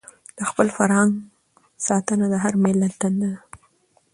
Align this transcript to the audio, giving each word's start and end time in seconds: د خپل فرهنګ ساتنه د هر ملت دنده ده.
د 0.37 0.39
خپل 0.49 0.67
فرهنګ 0.77 1.11
ساتنه 1.87 2.25
د 2.33 2.35
هر 2.43 2.53
ملت 2.63 2.93
دنده 3.01 3.27
ده. 3.33 3.33